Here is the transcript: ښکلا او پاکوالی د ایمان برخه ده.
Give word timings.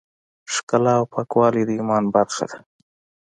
ښکلا 0.53 0.93
او 0.99 1.05
پاکوالی 1.13 1.63
د 1.65 1.69
ایمان 1.77 2.03
برخه 2.15 2.43
ده. 2.51 2.57